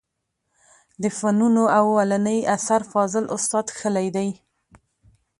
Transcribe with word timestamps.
د 1.01 1.03
فنونو 1.17 1.63
اولنى 1.81 2.37
اثر 2.55 2.81
فاضل 2.91 3.23
استاد 3.35 3.65
کښلى 3.75 4.07
دئ. 4.15 4.29